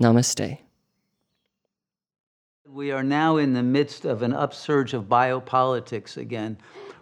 [0.00, 0.58] Namaste.
[2.68, 6.56] We are now in the midst of an upsurge of biopolitics again,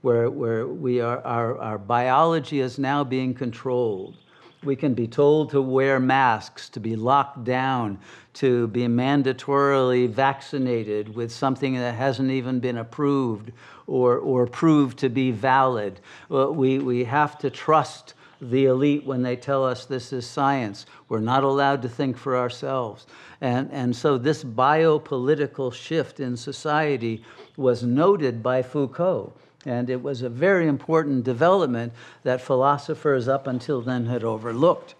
[0.00, 4.16] where, where we are, our, our biology is now being controlled.
[4.64, 8.00] We can be told to wear masks, to be locked down,
[8.34, 13.52] to be mandatorily vaccinated with something that hasn't even been approved
[13.86, 16.00] or, or proved to be valid.
[16.28, 20.86] Uh, we, we have to trust the elite when they tell us this is science.
[21.08, 23.06] We're not allowed to think for ourselves.
[23.40, 27.22] And, and so this biopolitical shift in society
[27.56, 29.32] was noted by Foucault.
[29.66, 34.94] And it was a very important development that philosophers up until then had overlooked.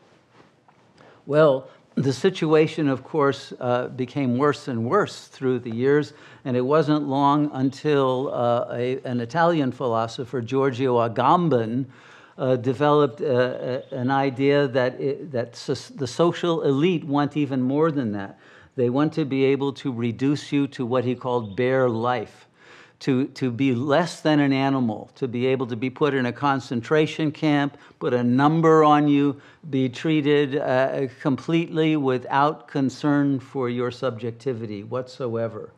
[1.26, 6.12] Well, the situation, of course, uh, became worse and worse through the years,
[6.44, 11.86] and it wasn't long until uh, a, an Italian philosopher, Giorgio Agamben,
[12.40, 17.60] uh, developed uh, uh, an idea that, it, that so- the social elite want even
[17.60, 18.38] more than that.
[18.76, 22.46] They want to be able to reduce you to what he called bare life.
[23.00, 26.32] To, to be less than an animal, to be able to be put in a
[26.34, 33.90] concentration camp, put a number on you, be treated uh, completely without concern for your
[33.90, 35.70] subjectivity whatsoever.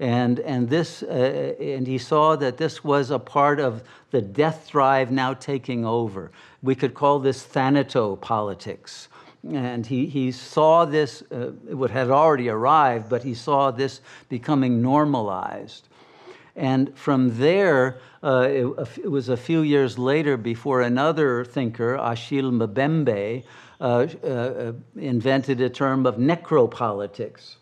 [0.00, 3.82] And, and, this, uh, and he saw that this was a part of
[4.12, 6.30] the death drive now taking over.
[6.62, 9.08] We could call this thanato politics.
[9.48, 14.82] And he, he saw this, uh, it had already arrived, but he saw this becoming
[14.82, 15.88] normalized.
[16.54, 18.66] And from there, uh, it,
[19.04, 23.44] it, was a few years later before another thinker, Achille Mbembe,
[23.80, 27.56] uh, uh, invented a term of necropolitics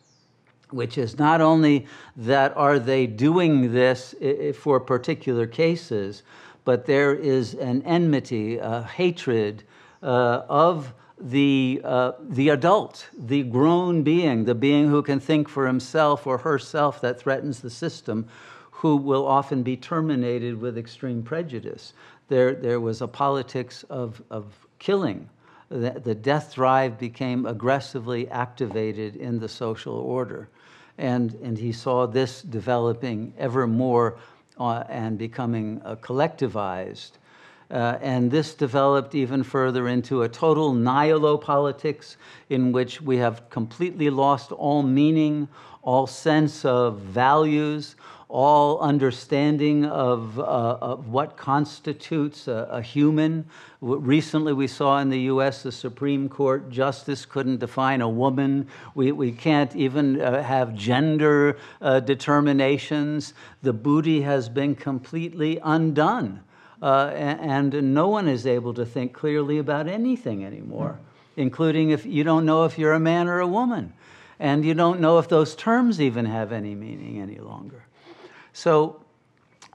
[0.77, 4.15] which is not only that are they doing this
[4.55, 6.23] for particular cases,
[6.65, 9.63] but there is an enmity, a hatred
[10.03, 15.67] uh, of the, uh, the adult, the grown being, the being who can think for
[15.67, 18.29] himself or herself that threatens the system,
[18.71, 21.95] who will often be terminated with extreme prejudice.
[22.29, 24.45] There, there was a politics of, of
[24.79, 25.31] killing.
[25.69, 30.49] The, the death drive became aggressively activated in the social order
[30.99, 34.19] and, and he saw this developing ever more
[34.59, 37.13] uh, and becoming uh, collectivized.
[37.71, 42.17] Uh, and this developed even further into a total nihilo-politics
[42.49, 45.49] in which we have completely lost all meaning,
[45.83, 47.97] all sense of values,
[48.29, 53.45] all understanding of, uh, of what constitutes a, a, human.
[53.81, 58.67] Recently, we saw in the US the Supreme Court justice couldn't define a woman.
[58.97, 63.35] We, we can't even uh, have gender uh, determinations.
[63.63, 66.43] The booty has been completely undone.
[66.83, 70.99] Uh, and, and no one is able to think clearly about anything anymore,
[71.37, 73.93] including if you don't know if you're a man or a woman.
[74.39, 77.87] And you don't know if those terms even have any meaning any longer.
[78.57, 79.03] So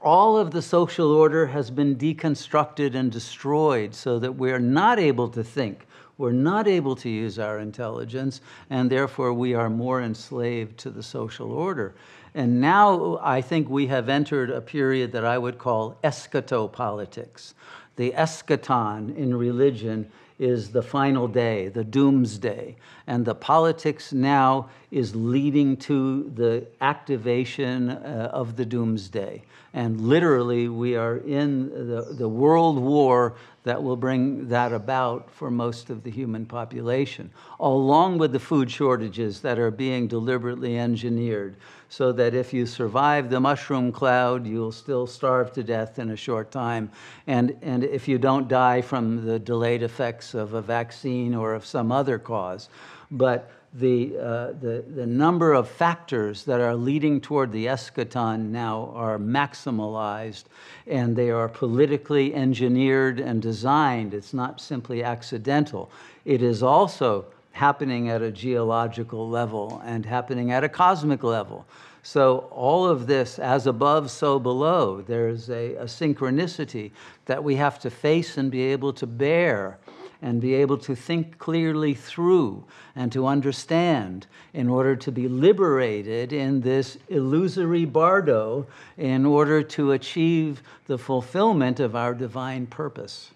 [0.00, 5.28] all of the social order has been deconstructed and destroyed so that we're not able
[5.28, 5.86] to think.
[6.18, 8.40] We're not able to use our intelligence,
[8.70, 11.94] and therefore we are more enslaved to the social order.
[12.34, 17.54] And now I think we have entered a period that I would call eschatopolitics.
[17.94, 22.76] The eschaton in religion is the final day, the doomsday.
[23.06, 29.42] And the politics now is leading to the activation uh, of the doomsday.
[29.74, 35.50] And literally, we are in the, the world war that will bring that about for
[35.50, 37.30] most of the human population,
[37.60, 41.56] along with the food shortages that are being deliberately engineered,
[41.88, 46.16] so that if you survive the mushroom cloud, you'll still starve to death in a
[46.16, 46.90] short time.
[47.26, 51.64] And, and if you don't die from the delayed effects of a vaccine or of
[51.64, 52.68] some other cause.
[53.10, 58.92] But the, uh, the, the number of factors that are leading toward the eschaton now
[58.94, 60.44] are maximalized
[60.86, 64.12] and they are politically engineered and designed.
[64.12, 65.90] It's not simply accidental.
[66.26, 71.66] It is also happening at a geological level and happening at a cosmic level.
[72.04, 76.90] So, all of this, as above, so below, there's a, a synchronicity
[77.26, 79.78] that we have to face and be able to bear
[80.22, 82.64] and be able to think clearly through
[82.94, 88.64] and to understand in order to be liberated in this illusory bardo
[88.96, 93.32] in order to achieve the fulfillment of our divine purpose.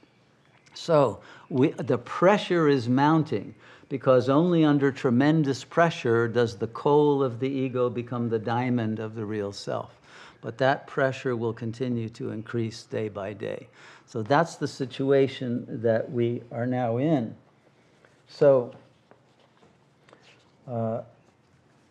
[0.74, 3.54] So we, the pressure is mounting
[3.88, 9.14] because only under tremendous pressure does the coal of the ego become the diamond of
[9.14, 9.90] the real self.
[10.46, 13.66] But that pressure will continue to increase day by day.
[14.06, 17.34] So that's the situation that we are now in.
[18.28, 18.72] So,
[20.68, 21.00] uh,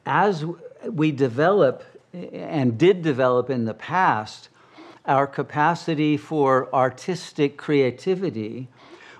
[0.05, 0.45] as
[0.85, 4.47] we develop and did develop in the past,
[5.05, 8.69] our capacity for artistic creativity,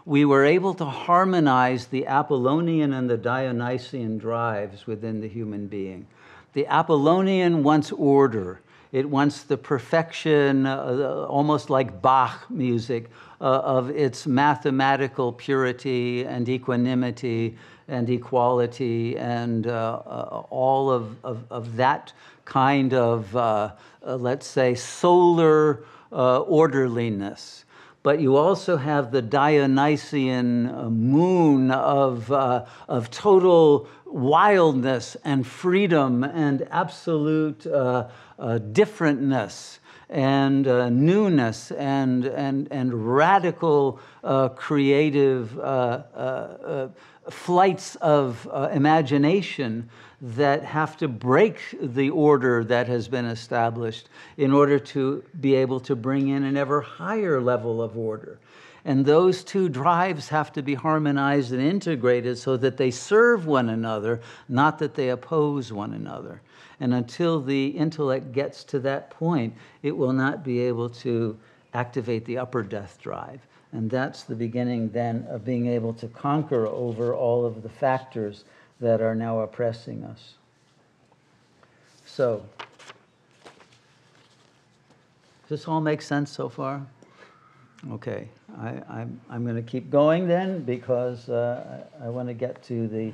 [0.05, 6.07] we were able to harmonize the Apollonian and the Dionysian drives within the human being.
[6.53, 8.61] The Apollonian wants order,
[8.95, 13.09] it wants the perfection, uh, almost like Bach music,
[13.41, 17.57] uh, of its mathematical purity and equanimity
[17.89, 22.13] and equality and uh, uh all of, of, of, that
[22.45, 23.73] kind of, uh,
[24.07, 27.65] uh, let's say, solar orderliness.
[28.01, 36.65] But you also have the Dionysian moon of, uh, of total wildness and freedom and
[36.71, 38.07] absolute uh,
[38.39, 39.79] uh, differentness
[40.09, 45.61] and uh, newness and, and, and radical uh, creative uh,
[46.13, 46.87] uh,
[47.29, 49.89] flights of imagination
[50.21, 55.79] that have to break the order that has been established in order to be able
[55.79, 58.39] to bring in an ever higher level of order.
[58.85, 63.69] And those two drives have to be harmonized and integrated so that they serve one
[63.69, 66.41] another, not that they oppose one another.
[66.79, 71.35] And until the intellect gets to that point, it will not be able to
[71.73, 73.41] activate the upper death drive.
[73.71, 78.45] And that's the beginning then of being able to conquer over all of the factors
[78.79, 80.35] that are now oppressing us.
[82.05, 82.45] So,
[85.47, 86.85] does this all make sense so far?
[87.91, 88.27] Okay,
[88.59, 92.63] I, am I'm, going to keep going then because uh, I, I want to get
[92.63, 93.13] to the,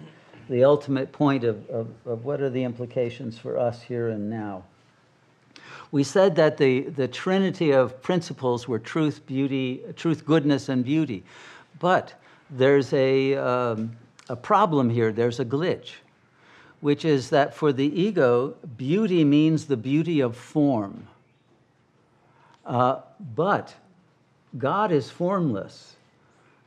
[0.50, 4.64] the ultimate point of, of, of what are the implications for us here and now.
[5.92, 11.24] We said that the, the trinity of principles were truth, beauty, truth, goodness, and beauty.
[11.80, 12.14] But
[12.50, 13.98] there's a, um,
[14.30, 15.92] a problem here, there's a glitch,
[16.80, 21.08] which is that for the ego, beauty means the beauty of form.
[22.66, 23.02] Uh,
[23.36, 23.76] but
[24.58, 25.96] God is formless.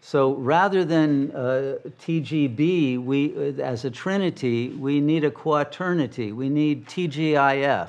[0.01, 6.33] So rather than uh, TGB, we, as a trinity, we need a quaternity.
[6.33, 7.89] We need TGIF,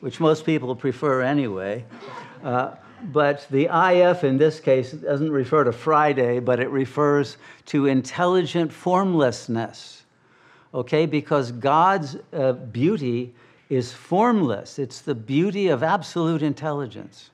[0.00, 1.84] which most people prefer anyway.
[2.42, 2.76] Uh,
[3.12, 7.36] but the IF in this case doesn't refer to Friday, but it refers
[7.66, 10.04] to intelligent formlessness.
[10.72, 13.34] Okay, because God's uh, beauty
[13.68, 17.30] is formless, it's the beauty of absolute intelligence.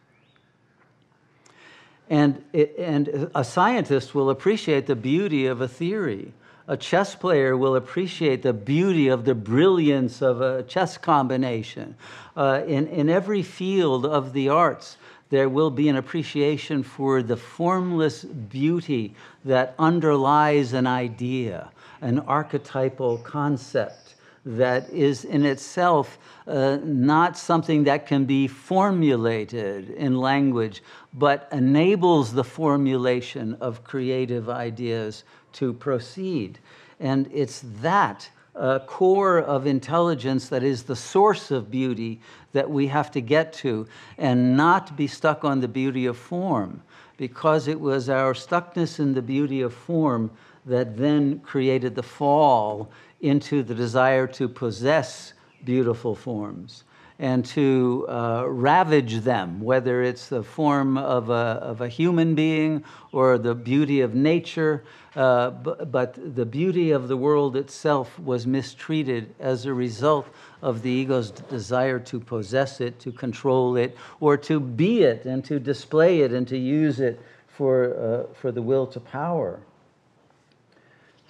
[2.09, 6.33] And, it, and a scientist will appreciate the beauty of a theory.
[6.69, 11.95] A chess player will appreciate the beauty of the brilliance of a chess combination.
[12.37, 14.97] Uh, in, in every field of the arts,
[15.31, 19.15] there will be an appreciation for the formless beauty
[19.45, 21.71] that underlies an idea,
[22.01, 24.16] an archetypal concept
[24.47, 32.33] that is in itself uh, not something that can be formulated in language, but enables
[32.33, 36.61] the formulation of creative ideas to proceed.
[37.01, 42.21] And it's that uh, core of intelligence that is the source of beauty
[42.53, 43.87] that we have to get to
[44.17, 46.81] and not be stuck on the beauty of form
[47.17, 50.31] because it was our stuckness in the beauty of form
[50.65, 52.91] that then created the fall
[53.29, 55.33] into the desire to possess
[55.65, 56.85] beautiful forms
[57.19, 62.85] and to uh, ravage them, whether it's the form of a, of a human being
[63.13, 64.85] or the beauty of nature.
[65.15, 70.29] Uh, but, the beauty of the world itself was mistreated as a result
[70.61, 75.43] of the ego's desire to possess it, to control it, or to be it and
[75.43, 77.19] to display it and to use it
[77.49, 79.59] for, uh, for the will to power.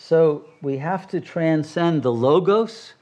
[0.09, 2.93] So we have to transcend the logos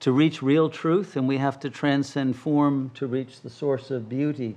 [0.00, 4.10] to reach real truth, and we have to transcend form to reach the source of
[4.10, 4.56] beauty.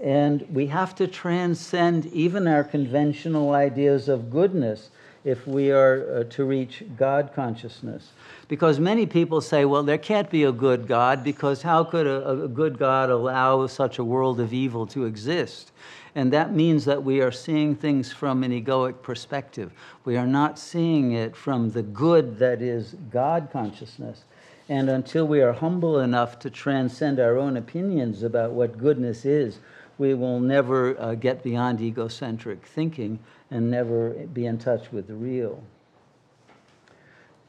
[0.00, 4.88] And we have to transcend even our conventional ideas of goodness
[5.22, 8.12] if we are uh, to reach God consciousness.
[8.48, 12.44] Because many people say, well, there can't be a good God because how could a,
[12.44, 15.72] a good God allow such a world of evil to exist?
[16.14, 19.72] And that means that we are seeing things from an egoic perspective.
[20.04, 24.24] We are not seeing it from the good that is God consciousness.
[24.68, 29.58] And until we are humble enough to transcend our own opinions about what goodness is,
[29.98, 33.18] we will never uh, get beyond egocentric thinking
[33.50, 35.62] and never be in touch with the real.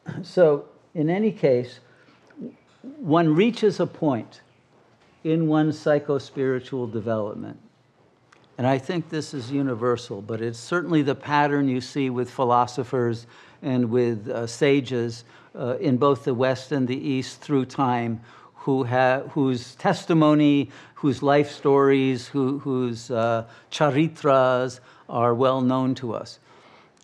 [0.22, 1.80] So, in any case,
[3.00, 4.42] one reaches a point
[5.24, 7.60] in one's psycho-spiritual development.
[8.58, 13.28] And I think this is universal, but it's certainly the pattern you see with philosophers
[13.62, 18.22] and with uh, sages uh, in both the West and the East through time
[18.66, 26.40] who whose testimony, whose life stories, who, whose uh, charitras are well known to us.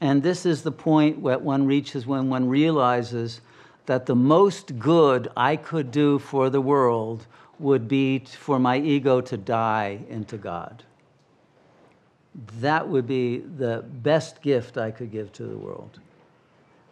[0.02, 3.42] And this is the point that one reaches when one realizes
[3.86, 7.28] that the most good I could do for the world
[7.60, 10.84] would be for my ego to die into God.
[12.60, 16.00] That would be the best gift I could give to the world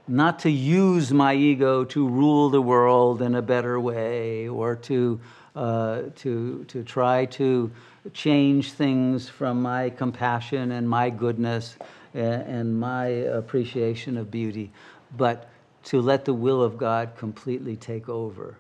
[0.09, 5.19] not to use my ego to rule the world in a better way or to,
[5.55, 7.71] uh, to, to try to
[8.11, 11.77] change things from my compassion and my goodness
[12.15, 14.71] and, and my appreciation of beauty,
[15.15, 15.47] but
[15.83, 18.57] to let the will of God completely take over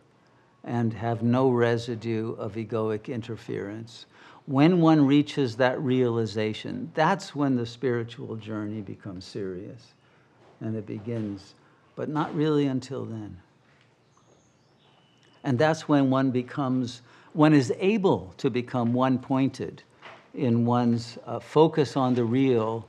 [0.63, 4.05] and have no residue of egoic interference.
[4.49, 9.93] When one reaches that realization, that's when the spiritual journey becomes serious
[10.59, 11.53] and it begins,
[11.95, 13.37] but not really until then.
[15.43, 17.03] And that's when one becomes,
[17.33, 19.83] one is able to become one pointed
[20.33, 22.87] in one's uh, focus on the real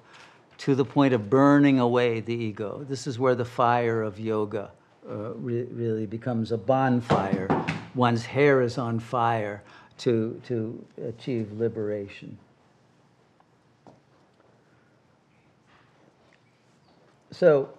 [0.56, 2.86] to the point of burning away the ego.
[2.88, 4.70] This is where the fire of yoga
[5.06, 7.48] uh, re- really becomes a bonfire.
[7.94, 9.62] One's hair is on fire
[10.00, 12.38] to, to achieve liberation.
[17.30, 17.70] So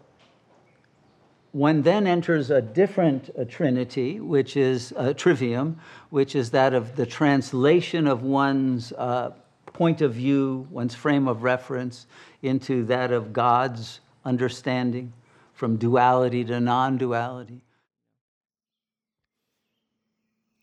[1.51, 6.95] one then enters a different uh, trinity, which is a trivium, which is that of
[6.95, 9.31] the translation of one's uh,
[9.65, 12.05] point of view, one's frame of reference,
[12.41, 15.11] into that of God's understanding,
[15.53, 17.61] from duality to non duality.